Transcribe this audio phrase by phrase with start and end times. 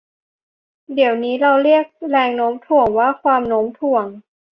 [0.93, 4.05] เดี๋ยวนี้เราเรียกแรงโน้มถ่วงว่า ความโน้มถ่วง